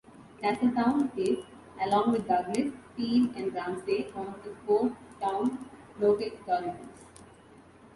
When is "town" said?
5.19-5.69